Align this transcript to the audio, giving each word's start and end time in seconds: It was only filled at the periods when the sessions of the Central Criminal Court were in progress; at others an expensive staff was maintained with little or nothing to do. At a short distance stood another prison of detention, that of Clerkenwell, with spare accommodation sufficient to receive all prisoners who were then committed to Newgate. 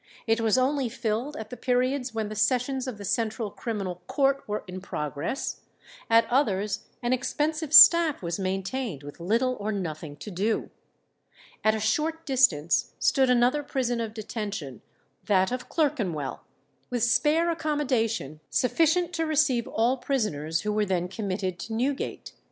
It 0.25 0.41
was 0.41 0.57
only 0.57 0.89
filled 0.89 1.37
at 1.37 1.51
the 1.51 1.55
periods 1.55 2.11
when 2.11 2.27
the 2.27 2.35
sessions 2.35 2.87
of 2.87 2.97
the 2.97 3.05
Central 3.05 3.51
Criminal 3.51 4.01
Court 4.07 4.41
were 4.47 4.63
in 4.67 4.81
progress; 4.81 5.61
at 6.09 6.25
others 6.31 6.87
an 7.03 7.13
expensive 7.13 7.71
staff 7.71 8.23
was 8.23 8.39
maintained 8.39 9.03
with 9.03 9.19
little 9.19 9.55
or 9.59 9.71
nothing 9.71 10.15
to 10.15 10.31
do. 10.31 10.71
At 11.63 11.75
a 11.75 11.79
short 11.79 12.25
distance 12.25 12.95
stood 12.97 13.29
another 13.29 13.61
prison 13.61 14.01
of 14.01 14.15
detention, 14.15 14.81
that 15.25 15.51
of 15.51 15.69
Clerkenwell, 15.69 16.45
with 16.89 17.03
spare 17.03 17.51
accommodation 17.51 18.39
sufficient 18.49 19.13
to 19.13 19.27
receive 19.27 19.67
all 19.67 19.97
prisoners 19.97 20.61
who 20.61 20.73
were 20.73 20.83
then 20.87 21.09
committed 21.09 21.59
to 21.59 21.73
Newgate. 21.75 22.33